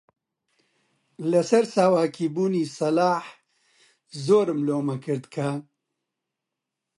[1.31, 3.25] لەسەر ساواکی بوونی سەلاح
[4.25, 5.49] زۆرم لۆمە کرد کە: